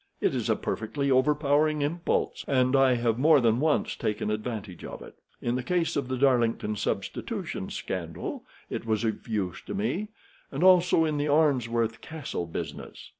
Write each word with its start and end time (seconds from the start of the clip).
It 0.19 0.33
is 0.33 0.49
a 0.49 0.55
perfectly 0.55 1.11
overpowering 1.11 1.83
impulse, 1.83 2.43
and 2.47 2.75
I 2.75 2.95
have 2.95 3.19
more 3.19 3.39
than 3.39 3.59
once 3.59 3.95
taken 3.95 4.31
advantage 4.31 4.83
of 4.83 5.03
it. 5.03 5.19
In 5.43 5.53
the 5.53 5.61
case 5.61 5.95
of 5.95 6.07
the 6.07 6.17
Darlington 6.17 6.75
Substitution 6.75 7.69
Scandal 7.69 8.43
it 8.67 8.83
was 8.87 9.03
of 9.03 9.27
use 9.27 9.61
to 9.67 9.75
me, 9.75 10.07
and 10.51 10.63
also 10.63 11.05
in 11.05 11.17
the 11.19 11.27
Arnsworth 11.29 12.01
Castle 12.01 12.47
business. 12.47 13.09